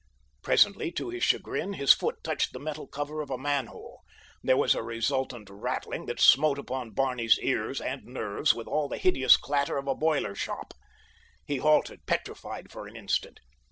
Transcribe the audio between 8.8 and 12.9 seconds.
the hideous clatter of a boiler shop. He halted, petrified, for